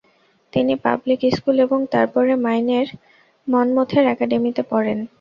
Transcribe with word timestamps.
তিনি 0.53 0.73
public 0.85 1.21
school 1.35 1.55
এবং 1.59 1.79
তারপরে 1.93 2.31
মাইনের 2.45 2.87
মনমোথের 3.47 4.03
একাডেমিতে 4.13 4.61
পড়েন। 4.71 4.99